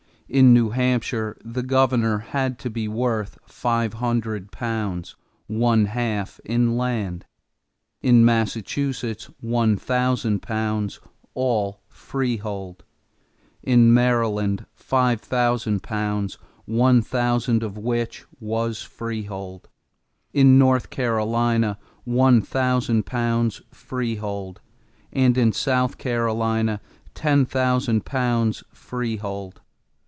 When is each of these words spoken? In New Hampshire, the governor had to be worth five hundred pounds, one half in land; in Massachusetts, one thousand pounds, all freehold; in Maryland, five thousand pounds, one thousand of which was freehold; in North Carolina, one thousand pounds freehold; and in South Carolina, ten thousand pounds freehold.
In 0.33 0.53
New 0.53 0.69
Hampshire, 0.69 1.35
the 1.43 1.61
governor 1.61 2.19
had 2.19 2.57
to 2.59 2.69
be 2.69 2.87
worth 2.87 3.37
five 3.45 3.95
hundred 3.95 4.49
pounds, 4.49 5.17
one 5.47 5.87
half 5.87 6.39
in 6.45 6.77
land; 6.77 7.25
in 8.01 8.23
Massachusetts, 8.23 9.25
one 9.41 9.75
thousand 9.75 10.41
pounds, 10.41 11.01
all 11.33 11.81
freehold; 11.89 12.85
in 13.61 13.93
Maryland, 13.93 14.65
five 14.73 15.19
thousand 15.19 15.83
pounds, 15.83 16.37
one 16.63 17.01
thousand 17.01 17.61
of 17.61 17.77
which 17.77 18.23
was 18.39 18.81
freehold; 18.83 19.67
in 20.31 20.57
North 20.57 20.89
Carolina, 20.89 21.77
one 22.05 22.41
thousand 22.41 23.05
pounds 23.05 23.61
freehold; 23.71 24.61
and 25.11 25.37
in 25.37 25.51
South 25.51 25.97
Carolina, 25.97 26.79
ten 27.13 27.45
thousand 27.45 28.05
pounds 28.05 28.63
freehold. 28.71 29.59